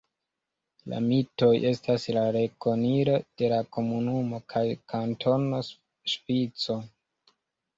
[0.93, 5.61] La Mitoj estas la rekonilo de la komunumo kaj kantono
[6.15, 6.81] Ŝvico.